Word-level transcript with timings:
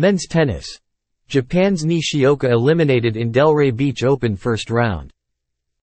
Men's 0.00 0.26
tennis. 0.26 0.66
Japan's 1.28 1.84
Nishioka 1.84 2.50
eliminated 2.50 3.18
in 3.18 3.30
Delray 3.30 3.76
Beach 3.76 4.02
Open 4.02 4.34
first 4.34 4.70
round. 4.70 5.12